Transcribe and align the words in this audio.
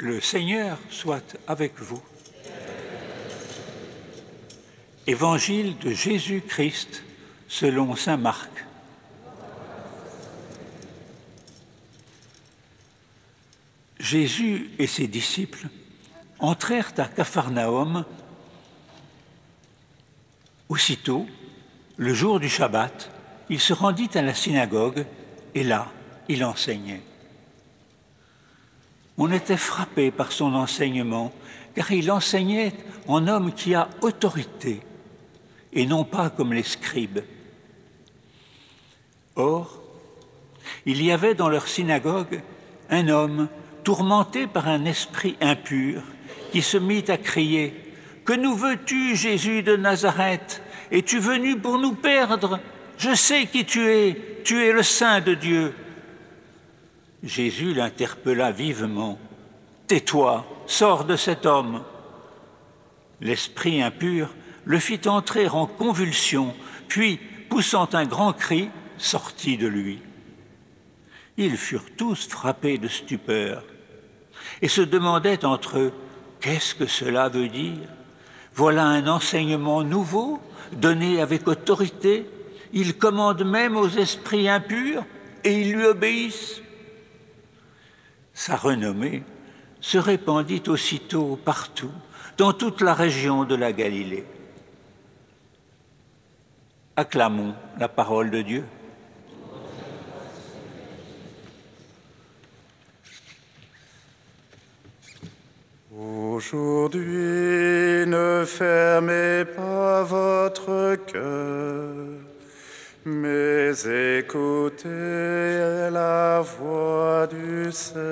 Le 0.00 0.20
Seigneur 0.20 0.78
soit 0.90 1.36
avec 1.48 1.76
vous. 1.80 2.00
Évangile 5.08 5.76
de 5.78 5.90
Jésus-Christ 5.90 7.02
selon 7.48 7.96
Saint 7.96 8.16
Marc. 8.16 8.48
Jésus 13.98 14.70
et 14.78 14.86
ses 14.86 15.08
disciples 15.08 15.66
entrèrent 16.38 16.92
à 16.98 17.06
Capharnaüm. 17.06 18.04
Aussitôt, 20.68 21.26
le 21.96 22.14
jour 22.14 22.38
du 22.38 22.48
Shabbat, 22.48 23.10
il 23.50 23.58
se 23.58 23.72
rendit 23.72 24.10
à 24.14 24.22
la 24.22 24.34
synagogue 24.34 25.04
et 25.56 25.64
là, 25.64 25.90
il 26.28 26.44
enseignait. 26.44 27.02
On 29.18 29.32
était 29.32 29.56
frappé 29.56 30.10
par 30.12 30.30
son 30.30 30.54
enseignement, 30.54 31.32
car 31.74 31.90
il 31.90 32.10
enseignait 32.10 32.72
en 33.08 33.26
homme 33.26 33.52
qui 33.52 33.74
a 33.74 33.88
autorité, 34.00 34.80
et 35.72 35.86
non 35.86 36.04
pas 36.04 36.30
comme 36.30 36.52
les 36.52 36.62
scribes. 36.62 37.20
Or, 39.34 39.82
il 40.86 41.02
y 41.02 41.10
avait 41.10 41.34
dans 41.34 41.48
leur 41.48 41.66
synagogue 41.66 42.40
un 42.90 43.08
homme 43.08 43.48
tourmenté 43.84 44.46
par 44.46 44.68
un 44.68 44.84
esprit 44.84 45.36
impur, 45.40 46.02
qui 46.52 46.62
se 46.62 46.76
mit 46.76 47.04
à 47.08 47.18
crier 47.18 47.74
Que 48.24 48.34
nous 48.34 48.54
veux-tu, 48.54 49.16
Jésus 49.16 49.62
de 49.62 49.76
Nazareth? 49.76 50.62
Es-tu 50.90 51.18
venu 51.18 51.58
pour 51.58 51.78
nous 51.78 51.94
perdre? 51.94 52.60
Je 52.98 53.14
sais 53.14 53.46
qui 53.46 53.64
tu 53.64 53.88
es, 53.88 54.40
tu 54.44 54.64
es 54.64 54.72
le 54.72 54.82
Saint 54.82 55.20
de 55.20 55.34
Dieu. 55.34 55.74
Jésus 57.22 57.74
l'interpella 57.74 58.52
vivement. 58.52 59.18
Tais-toi, 59.86 60.46
sors 60.66 61.04
de 61.04 61.16
cet 61.16 61.46
homme. 61.46 61.82
L'esprit 63.20 63.82
impur 63.82 64.34
le 64.64 64.78
fit 64.78 65.00
entrer 65.08 65.48
en 65.48 65.66
convulsion, 65.66 66.54
puis, 66.88 67.18
poussant 67.48 67.88
un 67.94 68.04
grand 68.04 68.32
cri, 68.32 68.68
sortit 68.98 69.56
de 69.56 69.66
lui. 69.66 70.00
Ils 71.38 71.56
furent 71.56 71.96
tous 71.96 72.28
frappés 72.28 72.78
de 72.78 72.88
stupeur 72.88 73.64
et 74.60 74.68
se 74.68 74.82
demandaient 74.82 75.44
entre 75.44 75.78
eux 75.78 75.92
Qu'est-ce 76.40 76.74
que 76.74 76.86
cela 76.86 77.28
veut 77.28 77.48
dire? 77.48 77.88
Voilà 78.54 78.84
un 78.84 79.06
enseignement 79.08 79.82
nouveau, 79.82 80.40
donné 80.72 81.20
avec 81.20 81.48
autorité. 81.48 82.26
Il 82.72 82.96
commande 82.96 83.44
même 83.44 83.76
aux 83.76 83.88
esprits 83.88 84.48
impurs 84.48 85.04
et 85.44 85.60
ils 85.60 85.72
lui 85.72 85.84
obéissent. 85.84 86.62
Sa 88.38 88.54
renommée 88.54 89.24
se 89.80 89.98
répandit 89.98 90.62
aussitôt 90.68 91.36
partout, 91.44 91.90
dans 92.36 92.52
toute 92.52 92.82
la 92.82 92.94
région 92.94 93.42
de 93.42 93.56
la 93.56 93.72
Galilée. 93.72 94.24
Acclamons 96.94 97.52
la 97.80 97.88
parole 97.88 98.30
de 98.30 98.42
Dieu. 98.42 98.64
Aujourd'hui, 105.92 108.06
ne 108.06 108.44
fermez 108.46 109.46
pas 109.46 110.04
votre 110.04 110.94
cœur, 111.06 111.96
mais 113.04 113.72
écoutez 114.20 115.90
la 115.90 116.40
voix 116.40 117.26
du 117.26 117.72
Seigneur. 117.72 118.07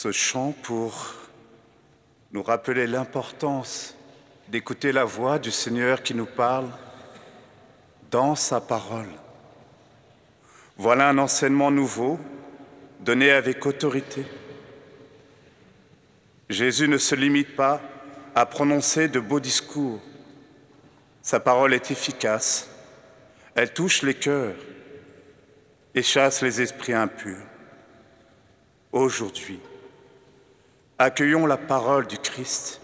Ce 0.00 0.12
chant 0.12 0.52
pour 0.62 1.16
nous 2.30 2.44
rappeler 2.44 2.86
l'importance 2.86 3.96
d'écouter 4.46 4.92
la 4.92 5.04
voix 5.04 5.40
du 5.40 5.50
Seigneur 5.50 6.04
qui 6.04 6.14
nous 6.14 6.24
parle 6.24 6.68
dans 8.08 8.36
sa 8.36 8.60
parole. 8.60 9.10
Voilà 10.76 11.08
un 11.08 11.18
enseignement 11.18 11.72
nouveau 11.72 12.20
donné 13.00 13.32
avec 13.32 13.66
autorité. 13.66 14.24
Jésus 16.48 16.86
ne 16.86 16.98
se 16.98 17.16
limite 17.16 17.56
pas 17.56 17.80
à 18.36 18.46
prononcer 18.46 19.08
de 19.08 19.18
beaux 19.18 19.40
discours. 19.40 20.00
Sa 21.22 21.40
parole 21.40 21.74
est 21.74 21.90
efficace, 21.90 22.70
elle 23.56 23.72
touche 23.72 24.02
les 24.02 24.14
cœurs 24.14 24.54
et 25.92 26.04
chasse 26.04 26.40
les 26.40 26.62
esprits 26.62 26.94
impurs. 26.94 27.42
Aujourd'hui, 28.92 29.58
accueillons 30.98 31.46
la 31.46 31.56
parole 31.56 32.06
du 32.06 32.18
Christ. 32.18 32.80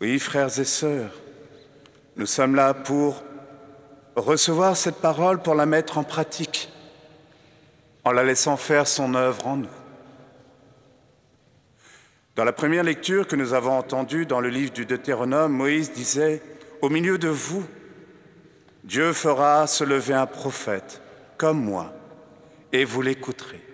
Oui, 0.00 0.18
frères 0.18 0.58
et 0.58 0.64
sœurs, 0.64 1.10
nous 2.16 2.26
sommes 2.26 2.54
là 2.54 2.74
pour 2.74 3.22
recevoir 4.14 4.76
cette 4.76 4.96
parole, 4.96 5.42
pour 5.42 5.54
la 5.54 5.66
mettre 5.66 5.98
en 5.98 6.04
pratique 6.04 6.70
en 8.06 8.12
la 8.12 8.22
laissant 8.22 8.56
faire 8.56 8.86
son 8.86 9.16
œuvre 9.16 9.44
en 9.48 9.56
nous. 9.56 9.68
Dans 12.36 12.44
la 12.44 12.52
première 12.52 12.84
lecture 12.84 13.26
que 13.26 13.34
nous 13.34 13.52
avons 13.52 13.76
entendue 13.76 14.26
dans 14.26 14.40
le 14.40 14.48
livre 14.48 14.72
du 14.72 14.86
Deutéronome, 14.86 15.52
Moïse 15.52 15.92
disait, 15.92 16.40
Au 16.82 16.88
milieu 16.88 17.18
de 17.18 17.28
vous, 17.28 17.66
Dieu 18.84 19.12
fera 19.12 19.66
se 19.66 19.82
lever 19.82 20.14
un 20.14 20.26
prophète 20.26 21.02
comme 21.36 21.60
moi, 21.60 21.92
et 22.72 22.84
vous 22.84 23.02
l'écouterez. 23.02 23.65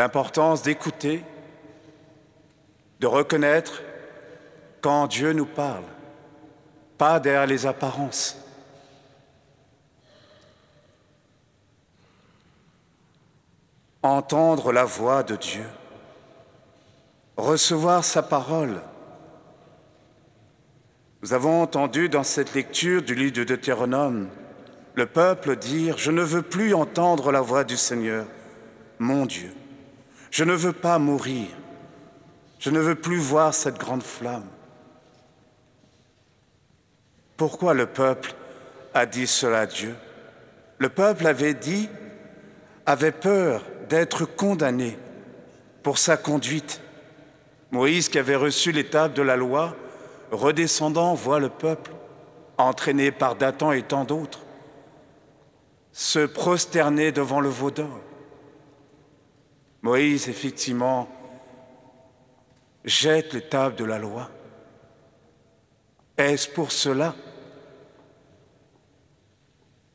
L'importance 0.00 0.62
d'écouter, 0.62 1.22
de 3.00 3.06
reconnaître 3.06 3.82
quand 4.80 5.06
Dieu 5.06 5.34
nous 5.34 5.44
parle, 5.44 5.84
pas 6.96 7.20
derrière 7.20 7.46
les 7.46 7.66
apparences. 7.66 8.38
entendre 14.02 14.72
la 14.72 14.86
voix 14.86 15.22
de 15.22 15.36
Dieu, 15.36 15.66
recevoir 17.36 18.02
sa 18.02 18.22
parole. 18.22 18.80
Nous 21.20 21.34
avons 21.34 21.60
entendu 21.60 22.08
dans 22.08 22.24
cette 22.24 22.54
lecture 22.54 23.02
du 23.02 23.14
livre 23.14 23.34
de 23.34 23.44
Deutéronome 23.44 24.30
le 24.94 25.04
peuple 25.04 25.56
dire, 25.56 25.98
je 25.98 26.10
ne 26.10 26.22
veux 26.22 26.40
plus 26.40 26.72
entendre 26.72 27.32
la 27.32 27.42
voix 27.42 27.64
du 27.64 27.76
Seigneur, 27.76 28.24
mon 28.98 29.26
Dieu, 29.26 29.52
je 30.30 30.44
ne 30.44 30.54
veux 30.54 30.72
pas 30.72 30.98
mourir, 30.98 31.48
je 32.58 32.70
ne 32.70 32.78
veux 32.78 32.94
plus 32.94 33.18
voir 33.18 33.52
cette 33.54 33.78
grande 33.78 34.02
flamme. 34.02 34.48
Pourquoi 37.36 37.74
le 37.74 37.86
peuple 37.86 38.34
a 38.94 39.06
dit 39.06 39.26
cela 39.26 39.60
à 39.60 39.66
Dieu? 39.66 39.94
Le 40.78 40.88
peuple 40.88 41.26
avait 41.26 41.54
dit, 41.54 41.88
avait 42.86 43.12
peur 43.12 43.64
d'être 43.88 44.24
condamné 44.24 44.98
pour 45.82 45.98
sa 45.98 46.16
conduite. 46.16 46.80
Moïse, 47.70 48.08
qui 48.08 48.18
avait 48.18 48.36
reçu 48.36 48.72
l'étape 48.72 49.14
de 49.14 49.22
la 49.22 49.36
loi, 49.36 49.74
redescendant, 50.30 51.14
voit 51.14 51.40
le 51.40 51.48
peuple, 51.48 51.92
entraîné 52.58 53.10
par 53.10 53.36
Dathan 53.36 53.72
et 53.72 53.82
tant 53.82 54.04
d'autres, 54.04 54.40
se 55.92 56.26
prosterner 56.26 57.12
devant 57.12 57.40
le 57.40 57.48
veau 57.48 57.70
d'or. 57.70 58.00
Moïse, 59.82 60.28
effectivement, 60.28 61.08
jette 62.84 63.32
l'étape 63.32 63.76
de 63.76 63.84
la 63.84 63.98
loi. 63.98 64.30
Est-ce 66.18 66.48
pour 66.48 66.70
cela 66.70 67.14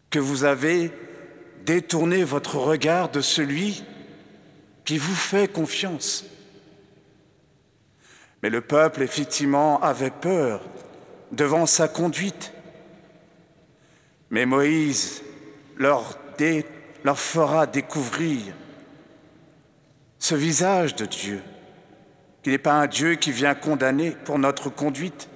que 0.10 0.20
vous 0.20 0.44
avez 0.44 0.92
détournez 1.66 2.24
votre 2.24 2.58
regard 2.58 3.10
de 3.10 3.22
celui 3.22 3.84
qui 4.86 4.98
vous 4.98 5.16
fait 5.16 5.52
confiance? 5.52 6.26
Mais 8.42 8.50
le 8.50 8.62
peuple, 8.62 9.04
effectivement, 9.04 9.80
avait 9.82 10.12
peur 10.12 10.62
devant 11.32 11.66
sa 11.66 11.88
conduite. 11.88 12.54
Mais 14.32 14.46
Moïse 14.46 15.22
leur, 15.78 16.18
leur 17.04 17.20
fera 17.20 17.68
découvrir 17.68 18.54
ce 20.26 20.34
visage 20.34 20.96
de 20.96 21.06
Dieu, 21.06 21.44
qui 22.42 22.50
n'est 22.50 22.58
pas 22.58 22.74
un 22.74 22.88
Dieu 22.88 23.14
qui 23.14 23.32
vient 23.32 23.54
condamner 23.54 24.10
pour 24.10 24.40
notre 24.40 24.72
conduite, 24.72 25.30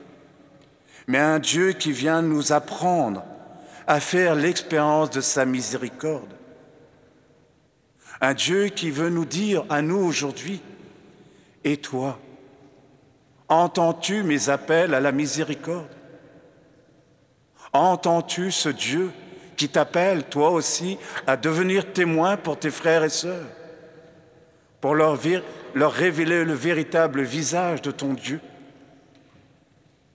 mais 1.05 1.19
un 1.19 1.37
Dieu 1.37 1.73
qui 1.73 1.91
vient 1.91 2.23
nous 2.23 2.53
apprendre 2.53 3.23
à 3.85 3.99
faire 3.99 4.33
l'expérience 4.33 5.11
de 5.11 5.21
sa 5.21 5.45
miséricorde. 5.45 6.33
Un 8.19 8.33
Dieu 8.33 8.69
qui 8.69 8.89
veut 8.89 9.11
nous 9.11 9.25
dire 9.25 9.63
à 9.69 9.83
nous 9.83 9.99
aujourd'hui, 9.99 10.59
et 11.63 11.77
toi, 11.77 12.17
entends-tu 13.47 14.23
mes 14.23 14.49
appels 14.49 14.95
à 14.95 14.99
la 14.99 15.11
miséricorde? 15.11 15.95
Entends-tu 17.73 18.49
ce 18.49 18.69
Dieu 18.69 19.11
qui 19.55 19.69
t'appelle, 19.69 20.23
toi 20.23 20.49
aussi, 20.49 20.97
à 21.27 21.37
devenir 21.37 21.93
témoin 21.93 22.37
pour 22.37 22.57
tes 22.57 22.71
frères 22.71 23.03
et 23.03 23.09
sœurs, 23.09 23.45
pour 24.81 24.95
leur, 24.95 25.19
révéler 25.75 26.43
le 26.45 26.53
véritable 26.53 27.21
visage 27.21 27.81
de 27.81 27.91
ton 27.91 28.13
Dieu, 28.13 28.39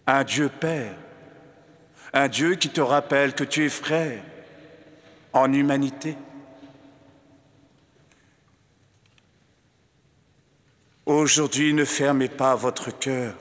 un 0.06 0.24
Dieu 0.24 0.48
Père, 0.48 0.94
un 2.12 2.28
Dieu 2.28 2.54
qui 2.54 2.70
te 2.70 2.80
rappelle 2.80 3.34
que 3.34 3.44
tu 3.44 3.64
es 3.64 3.68
frère 3.68 4.22
en 5.32 5.52
humanité. 5.52 6.16
Aujourd'hui, 11.06 11.74
ne 11.74 11.84
fermez 11.84 12.28
pas 12.28 12.54
votre 12.54 12.90
cœur, 12.96 13.34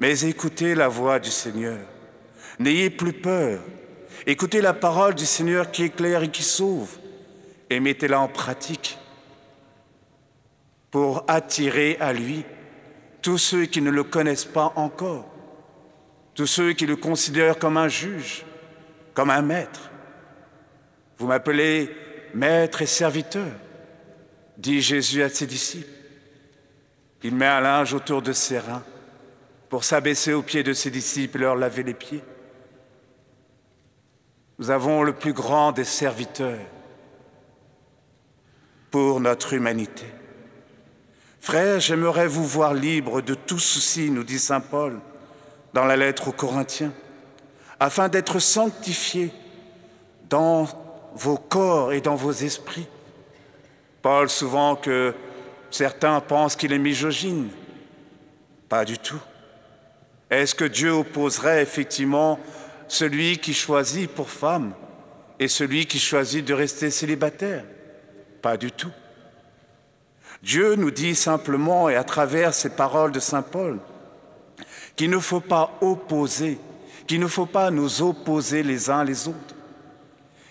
mais 0.00 0.20
écoutez 0.24 0.74
la 0.74 0.88
voix 0.88 1.18
du 1.18 1.30
Seigneur. 1.30 1.78
N'ayez 2.58 2.90
plus 2.90 3.14
peur. 3.14 3.60
Écoutez 4.26 4.60
la 4.60 4.74
parole 4.74 5.14
du 5.14 5.24
Seigneur 5.24 5.70
qui 5.70 5.84
éclaire 5.84 6.22
et 6.22 6.30
qui 6.30 6.42
sauve, 6.42 6.98
et 7.70 7.80
mettez-la 7.80 8.20
en 8.20 8.28
pratique 8.28 8.98
pour 10.96 11.24
attirer 11.28 11.98
à 12.00 12.14
lui 12.14 12.42
tous 13.20 13.36
ceux 13.36 13.66
qui 13.66 13.82
ne 13.82 13.90
le 13.90 14.02
connaissent 14.02 14.46
pas 14.46 14.72
encore, 14.76 15.28
tous 16.34 16.46
ceux 16.46 16.72
qui 16.72 16.86
le 16.86 16.96
considèrent 16.96 17.58
comme 17.58 17.76
un 17.76 17.88
juge, 17.88 18.46
comme 19.12 19.28
un 19.28 19.42
maître. 19.42 19.90
Vous 21.18 21.26
m'appelez 21.26 21.94
maître 22.32 22.80
et 22.80 22.86
serviteur, 22.86 23.52
dit 24.56 24.80
Jésus 24.80 25.22
à 25.22 25.28
ses 25.28 25.46
disciples. 25.46 25.92
Il 27.22 27.34
met 27.34 27.44
un 27.44 27.60
linge 27.60 27.92
autour 27.92 28.22
de 28.22 28.32
ses 28.32 28.58
reins 28.58 28.82
pour 29.68 29.84
s'abaisser 29.84 30.32
aux 30.32 30.40
pieds 30.40 30.62
de 30.62 30.72
ses 30.72 30.90
disciples 30.90 31.36
et 31.36 31.40
leur 31.42 31.56
laver 31.56 31.82
les 31.82 31.92
pieds. 31.92 32.24
Nous 34.58 34.70
avons 34.70 35.02
le 35.02 35.12
plus 35.12 35.34
grand 35.34 35.72
des 35.72 35.84
serviteurs 35.84 36.64
pour 38.90 39.20
notre 39.20 39.52
humanité. 39.52 40.06
Frères, 41.46 41.78
j'aimerais 41.78 42.26
vous 42.26 42.44
voir 42.44 42.74
libre 42.74 43.20
de 43.20 43.34
tout 43.34 43.60
souci, 43.60 44.10
nous 44.10 44.24
dit 44.24 44.40
Saint 44.40 44.58
Paul 44.58 44.98
dans 45.74 45.84
la 45.84 45.96
lettre 45.96 46.26
aux 46.26 46.32
Corinthiens, 46.32 46.92
afin 47.78 48.08
d'être 48.08 48.40
sanctifiés 48.40 49.30
dans 50.28 50.66
vos 51.14 51.36
corps 51.36 51.92
et 51.92 52.00
dans 52.00 52.16
vos 52.16 52.32
esprits. 52.32 52.88
Paul, 54.02 54.28
souvent 54.28 54.74
que 54.74 55.14
Certains 55.70 56.20
pensent 56.20 56.56
qu'il 56.56 56.72
est 56.72 56.80
misogyne. 56.80 57.48
Pas 58.68 58.84
du 58.84 58.98
tout. 58.98 59.20
Est-ce 60.30 60.52
que 60.56 60.64
Dieu 60.64 60.90
opposerait 60.90 61.62
effectivement 61.62 62.40
celui 62.88 63.38
qui 63.38 63.54
choisit 63.54 64.10
pour 64.10 64.30
femme 64.30 64.74
et 65.38 65.46
celui 65.46 65.86
qui 65.86 66.00
choisit 66.00 66.44
de 66.44 66.54
rester 66.54 66.90
célibataire? 66.90 67.62
Pas 68.42 68.56
du 68.56 68.72
tout. 68.72 68.90
Dieu 70.42 70.74
nous 70.74 70.90
dit 70.90 71.14
simplement, 71.14 71.88
et 71.88 71.96
à 71.96 72.04
travers 72.04 72.54
ces 72.54 72.70
paroles 72.70 73.12
de 73.12 73.20
Saint 73.20 73.42
Paul, 73.42 73.78
qu'il 74.94 75.10
ne 75.10 75.18
faut 75.18 75.40
pas 75.40 75.76
opposer, 75.80 76.58
qu'il 77.06 77.20
ne 77.20 77.26
faut 77.26 77.46
pas 77.46 77.70
nous 77.70 78.02
opposer 78.02 78.62
les 78.62 78.90
uns 78.90 79.04
les 79.04 79.28
autres, 79.28 79.54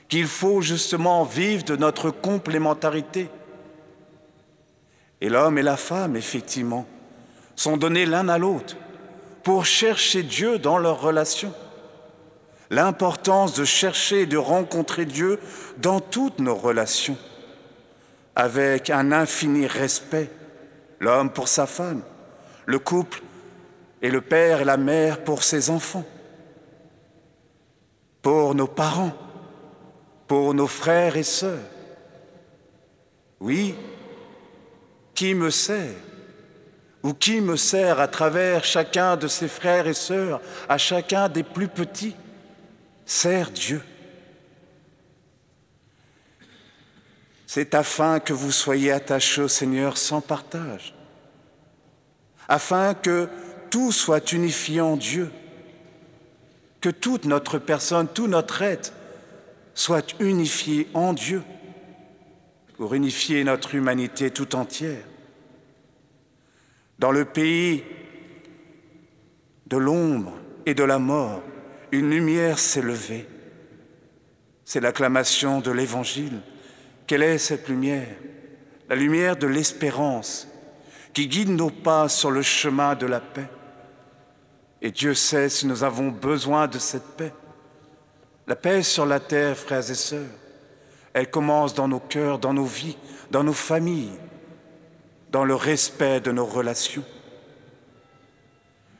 qu'il 0.07 0.27
faut 0.27 0.61
justement 0.61 1.23
vivre 1.23 1.63
de 1.63 1.75
notre 1.75 2.11
complémentarité 2.11 3.29
et 5.21 5.29
l'homme 5.29 5.57
et 5.57 5.63
la 5.63 5.77
femme, 5.77 6.15
effectivement, 6.15 6.85
sont 7.55 7.77
donnés 7.77 8.05
l'un 8.05 8.29
à 8.29 8.37
l'autre 8.37 8.75
pour 9.43 9.65
chercher 9.65 10.23
Dieu 10.23 10.59
dans 10.59 10.77
leur 10.77 11.01
relation. 11.01 11.53
L'importance 12.69 13.53
de 13.55 13.63
chercher 13.63 14.21
et 14.21 14.25
de 14.25 14.37
rencontrer 14.37 15.05
Dieu 15.05 15.39
dans 15.77 15.99
toutes 15.99 16.39
nos 16.39 16.55
relations, 16.55 17.17
avec 18.35 18.89
un 18.89 19.11
infini 19.11 19.65
respect, 19.67 20.29
l'homme 20.99 21.31
pour 21.31 21.47
sa 21.47 21.65
femme, 21.65 22.01
le 22.65 22.79
couple 22.79 23.21
et 24.01 24.09
le 24.09 24.21
père 24.21 24.61
et 24.61 24.65
la 24.65 24.77
mère 24.77 25.23
pour 25.23 25.43
ses 25.43 25.69
enfants, 25.69 26.05
pour 28.21 28.55
nos 28.55 28.67
parents, 28.67 29.13
pour 30.27 30.53
nos 30.53 30.67
frères 30.67 31.15
et 31.15 31.23
sœurs. 31.23 31.59
Oui, 33.39 33.75
qui 35.13 35.33
me 35.33 35.49
sert 35.49 35.95
ou 37.03 37.13
qui 37.13 37.39
me 37.39 37.55
sert 37.55 37.99
à 37.99 38.07
travers 38.07 38.63
chacun 38.63 39.15
de 39.15 39.27
ses 39.27 39.47
frères 39.47 39.85
et 39.85 39.93
sœurs, 39.93 40.41
à 40.67 40.79
chacun 40.79 41.29
des 41.29 41.43
plus 41.43 41.67
petits, 41.67 42.15
sert 43.05 43.51
Dieu. 43.51 43.83
C'est 47.47 47.75
afin 47.75 48.19
que 48.19 48.33
vous 48.33 48.51
soyez 48.51 48.91
attachés 48.91 49.41
au 49.41 49.47
Seigneur 49.47 49.97
sans 49.97 50.21
partage, 50.21 50.95
afin 52.47 52.93
que 52.93 53.29
tout 53.69 53.91
soit 53.91 54.31
unifié 54.31 54.81
en 54.81 54.97
Dieu, 54.97 55.31
que 56.81 56.89
toute 56.89 57.25
notre 57.25 57.59
personne, 57.59 58.07
tout 58.07 58.27
notre 58.27 58.61
être 58.61 58.93
soit 59.73 60.15
unifié 60.19 60.87
en 60.93 61.13
Dieu 61.13 61.43
pour 62.77 62.93
unifier 62.93 63.43
notre 63.43 63.75
humanité 63.75 64.31
tout 64.31 64.55
entière. 64.55 65.03
Dans 66.99 67.11
le 67.11 67.25
pays 67.25 67.83
de 69.67 69.77
l'ombre 69.77 70.33
et 70.65 70.73
de 70.73 70.83
la 70.83 70.99
mort, 70.99 71.41
une 71.91 72.09
lumière 72.09 72.59
s'est 72.59 72.81
levée. 72.81 73.27
C'est 74.63 74.79
l'acclamation 74.79 75.59
de 75.59 75.71
l'Évangile. 75.71 76.41
Quelle 77.07 77.23
est 77.23 77.37
cette 77.37 77.69
lumière? 77.69 78.15
La 78.89 78.95
lumière 78.95 79.35
de 79.37 79.47
l'espérance 79.47 80.47
qui 81.13 81.27
guide 81.27 81.49
nos 81.49 81.69
pas 81.69 82.09
sur 82.09 82.31
le 82.31 82.41
chemin 82.41 82.95
de 82.95 83.05
la 83.05 83.19
paix. 83.19 83.47
Et 84.81 84.91
Dieu 84.91 85.13
sait 85.13 85.49
si 85.49 85.65
nous 85.65 85.83
avons 85.83 86.09
besoin 86.09 86.67
de 86.67 86.77
cette 86.77 87.15
paix. 87.15 87.33
La 88.47 88.55
paix 88.55 88.83
sur 88.83 89.05
la 89.05 89.19
terre, 89.19 89.57
frères 89.57 89.89
et 89.89 89.95
sœurs. 89.95 90.27
Elle 91.13 91.29
commence 91.29 91.73
dans 91.73 91.87
nos 91.87 91.99
cœurs, 91.99 92.39
dans 92.39 92.53
nos 92.53 92.65
vies, 92.65 92.97
dans 93.31 93.43
nos 93.43 93.53
familles, 93.53 94.19
dans 95.31 95.45
le 95.45 95.55
respect 95.55 96.19
de 96.19 96.31
nos 96.31 96.45
relations. 96.45 97.05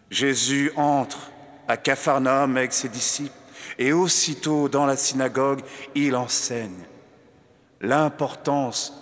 Jésus 0.10 0.72
entre 0.78 1.32
à 1.68 1.78
Capharnaüm 1.78 2.56
avec 2.56 2.72
ses 2.72 2.90
disciples 2.90 3.34
et 3.78 3.92
aussitôt 3.92 4.70
dans 4.70 4.86
la 4.86 4.96
synagogue, 4.96 5.62
il 5.96 6.16
enseigne 6.16 6.86
l'importance 7.82 8.94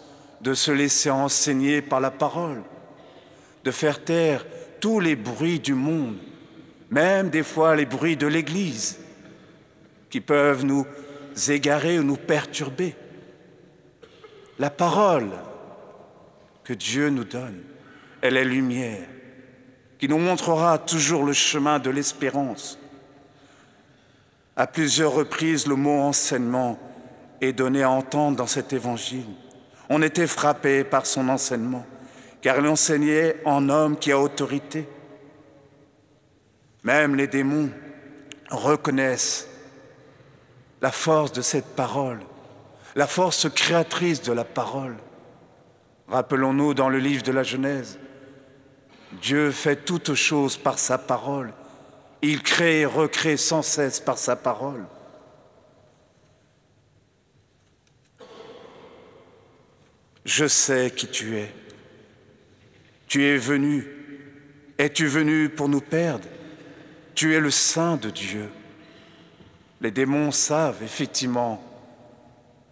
de 0.42 0.54
se 0.54 0.72
laisser 0.72 1.10
enseigner 1.10 1.82
par 1.82 2.00
la 2.00 2.12
parole, 2.12 2.62
de 3.64 3.72
faire 3.72 4.04
taire 4.04 4.46
tous 4.80 5.00
les 5.00 5.16
bruits 5.16 5.60
du 5.60 5.74
monde, 5.74 6.18
même 6.90 7.30
des 7.30 7.44
fois 7.44 7.76
les 7.76 7.86
bruits 7.86 8.18
de 8.18 8.28
l'Église, 8.28 9.00
qui 10.10 10.22
peuvent 10.22 10.66
nous 10.66 10.86
égarer 11.48 11.98
ou 11.98 12.04
nous 12.04 12.18
perturber. 12.18 12.96
La 14.60 14.70
parole 14.70 15.32
que 16.64 16.74
Dieu 16.74 17.10
nous 17.10 17.24
donne, 17.24 17.64
elle 18.22 18.38
est 18.38 18.46
lumière, 18.46 19.08
qui 19.98 20.08
nous 20.08 20.20
montrera 20.20 20.78
toujours 20.78 21.24
le 21.24 21.34
chemin 21.34 21.80
de 21.80 21.90
l'espérance. 21.90 22.78
À 24.56 24.68
plusieurs 24.68 25.14
reprises, 25.14 25.66
le 25.66 25.76
mot 25.76 26.00
enseignement 26.02 26.78
est 27.42 27.54
donné 27.54 27.84
à 27.84 27.90
entendre 27.90 28.38
dans 28.38 28.48
cet 28.48 28.74
évangile. 28.74 29.26
On 29.90 30.02
était 30.02 30.28
frappé 30.28 30.84
par 30.84 31.06
son 31.06 31.30
enseignement, 31.30 31.86
car 32.42 32.58
il 32.58 32.68
enseignait 32.68 33.38
en 33.46 33.70
homme 33.70 33.98
qui 33.98 34.12
a 34.12 34.20
autorité. 34.20 34.88
Même 36.84 37.16
les 37.16 37.28
démons 37.28 37.70
reconnaissent 38.50 39.48
la 40.82 40.92
force 40.92 41.32
de 41.32 41.42
cette 41.42 41.76
parole 41.76 42.20
la 42.96 43.08
force 43.08 43.50
créatrice 43.50 44.22
de 44.22 44.34
la 44.34 44.44
parole. 44.44 44.96
Rappelons-nous 46.08 46.74
dans 46.74 46.90
le 46.90 47.00
livre 47.00 47.24
de 47.24 47.32
la 47.32 47.44
Genèse, 47.44 47.98
Dieu 49.22 49.52
fait 49.52 49.78
toutes 49.78 50.14
choses 50.14 50.58
par 50.58 50.80
sa 50.80 50.98
parole. 50.98 51.54
Il 52.22 52.42
crée 52.42 52.82
et 52.82 52.86
recrée 52.86 53.38
sans 53.38 53.62
cesse 53.62 54.00
par 54.00 54.18
sa 54.18 54.36
parole. 54.36 54.86
Je 60.26 60.48
sais 60.48 60.92
qui 60.92 61.08
tu 61.08 61.38
es. 61.38 61.54
Tu 63.08 63.24
es 63.24 63.38
venu. 63.38 63.88
Es-tu 64.78 65.08
venu 65.08 65.50
pour 65.50 65.70
nous 65.70 65.82
perdre? 65.82 66.28
Tu 67.16 67.36
es 67.36 67.40
le 67.40 67.52
Saint 67.52 67.98
de 67.98 68.10
Dieu. 68.10 68.50
Les 69.82 69.92
démons 69.92 70.32
savent 70.32 70.82
effectivement 70.82 71.62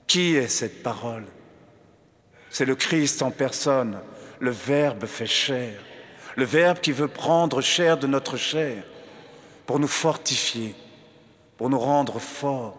qui 0.08 0.36
est 0.36 0.48
cette 0.48 0.81
parole 0.81 1.25
C'est 2.50 2.65
le 2.65 2.75
Christ 2.75 3.22
en 3.22 3.31
personne, 3.31 4.00
le 4.39 4.51
Verbe 4.51 5.05
fait 5.05 5.27
chair, 5.27 5.79
le 6.36 6.43
Verbe 6.46 6.79
qui 6.79 6.91
veut 6.91 7.08
prendre 7.08 7.62
chair 7.62 7.98
de 7.98 8.08
notre 8.08 8.38
chair 8.38 8.84
pour 9.65 9.79
nous 9.79 9.88
fortifier, 9.88 10.75
pour 11.58 11.70
nous 11.70 11.79
rendre 11.79 12.20
forts. 12.20 12.77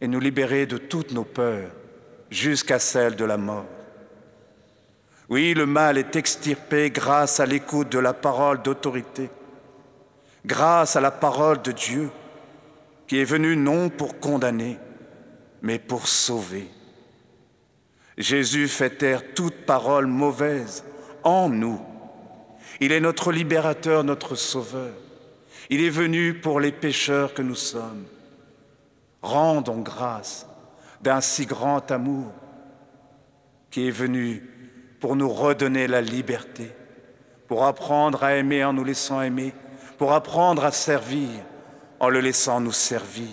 et 0.00 0.08
nous 0.08 0.20
libérer 0.20 0.66
de 0.66 0.78
toutes 0.78 1.12
nos 1.12 1.24
peurs 1.24 1.72
jusqu'à 2.30 2.78
celle 2.78 3.16
de 3.16 3.24
la 3.24 3.36
mort. 3.36 3.66
Oui, 5.28 5.54
le 5.54 5.66
mal 5.66 5.98
est 5.98 6.16
extirpé 6.16 6.90
grâce 6.90 7.38
à 7.40 7.46
l'écoute 7.46 7.90
de 7.90 7.98
la 7.98 8.12
parole 8.12 8.62
d'autorité, 8.62 9.30
grâce 10.44 10.96
à 10.96 11.00
la 11.00 11.10
parole 11.10 11.62
de 11.62 11.72
Dieu 11.72 12.10
qui 13.06 13.18
est 13.18 13.24
venue 13.24 13.56
non 13.56 13.90
pour 13.90 14.18
condamner, 14.18 14.78
mais 15.62 15.78
pour 15.78 16.08
sauver. 16.08 16.68
Jésus 18.16 18.68
fait 18.68 18.98
taire 18.98 19.34
toute 19.34 19.66
parole 19.66 20.06
mauvaise 20.06 20.84
en 21.22 21.48
nous. 21.48 21.80
Il 22.80 22.92
est 22.92 23.00
notre 23.00 23.32
libérateur, 23.32 24.04
notre 24.04 24.34
sauveur. 24.34 24.92
Il 25.70 25.82
est 25.82 25.90
venu 25.90 26.34
pour 26.34 26.60
les 26.60 26.72
pécheurs 26.72 27.34
que 27.34 27.42
nous 27.42 27.54
sommes. 27.54 28.04
Rendons 29.22 29.80
grâce 29.80 30.46
d'un 31.00 31.20
si 31.20 31.46
grand 31.46 31.90
amour 31.90 32.32
qui 33.70 33.88
est 33.88 33.92
venu 33.92 34.48
pour 35.00 35.16
nous 35.16 35.28
redonner 35.28 35.86
la 35.86 36.00
liberté, 36.00 36.70
pour 37.48 37.64
apprendre 37.64 38.22
à 38.22 38.34
aimer 38.34 38.64
en 38.64 38.72
nous 38.72 38.84
laissant 38.84 39.22
aimer, 39.22 39.54
pour 39.98 40.12
apprendre 40.12 40.64
à 40.64 40.72
servir 40.72 41.28
en 41.98 42.08
le 42.08 42.20
laissant 42.20 42.60
nous 42.60 42.72
servir. 42.72 43.28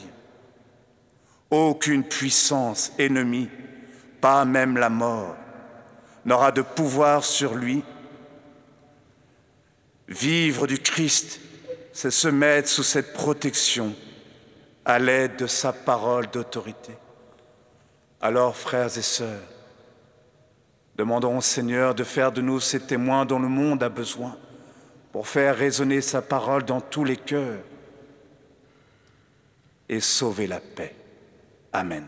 Aucune 1.50 2.04
puissance 2.04 2.92
ennemie, 3.00 3.50
pas 4.22 4.46
même 4.46 4.78
la 4.78 4.90
mort, 4.90 5.36
n'aura 6.26 6.52
de 6.52 6.62
pouvoir 6.62 7.24
sur 7.24 7.56
lui. 7.56 7.84
Vivre 10.10 10.68
du 10.68 10.80
Christ, 10.80 11.40
c'est 11.94 12.12
se 12.12 12.28
mettre 12.28 12.70
sous 12.70 12.84
cette 12.84 13.14
protection 13.14 13.94
à 14.86 15.00
l'aide 15.00 15.38
de 15.38 15.48
sa 15.48 15.74
parole 15.74 16.28
d'autorité. 16.28 16.94
Alors, 18.22 18.56
frères 18.56 18.98
et 18.98 19.02
sœurs, 19.02 19.42
Demandons 20.98 21.38
au 21.38 21.42
Seigneur 21.42 21.94
de 21.94 22.04
faire 22.04 22.32
de 22.32 22.42
nous 22.42 22.60
ces 22.60 22.80
témoins 22.80 23.26
dont 23.26 23.38
le 23.38 23.48
monde 23.48 23.84
a 23.84 23.90
besoin 23.90 24.36
pour 25.12 25.28
faire 25.28 25.56
résonner 25.56 26.02
sa 26.02 26.24
parole 26.24 26.64
dans 26.64 26.82
tous 26.82 27.04
les 27.04 27.18
cœurs 27.18 27.62
et 29.88 30.00
sauver 30.00 30.48
la 30.48 30.60
paix. 30.60 30.96
Amen. 31.72 32.08